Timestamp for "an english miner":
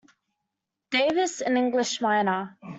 1.41-2.57